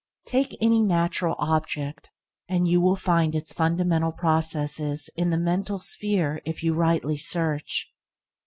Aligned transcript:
Take 0.25 0.57
any 0.59 0.79
natural 0.81 1.35
object, 1.37 2.09
and 2.49 2.67
you 2.67 2.81
will 2.81 2.95
find 2.95 3.35
its 3.35 3.53
fundamental 3.53 4.11
processes 4.11 5.11
in 5.15 5.29
the 5.29 5.37
mental 5.37 5.77
sphere 5.79 6.41
if 6.43 6.63
you 6.63 6.73
rightly 6.73 7.17
search. 7.17 7.93